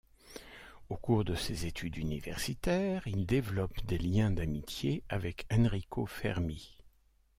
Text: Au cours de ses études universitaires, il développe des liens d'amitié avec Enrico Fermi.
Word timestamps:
Au 0.89 0.95
cours 0.97 1.23
de 1.23 1.35
ses 1.35 1.67
études 1.67 1.95
universitaires, 1.95 3.03
il 3.07 3.27
développe 3.27 3.85
des 3.85 3.99
liens 3.99 4.31
d'amitié 4.31 5.03
avec 5.09 5.45
Enrico 5.51 6.07
Fermi. 6.07 6.79